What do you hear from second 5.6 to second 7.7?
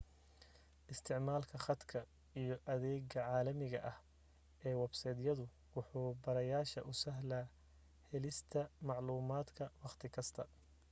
wuxu bartayaasha u sahlayaa